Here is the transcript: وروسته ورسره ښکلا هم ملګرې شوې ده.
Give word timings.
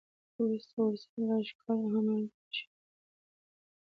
وروسته 0.41 0.77
ورسره 0.83 1.35
ښکلا 1.47 1.73
هم 1.81 2.01
ملګرې 2.09 2.51
شوې 2.57 2.75
ده. 2.83 2.85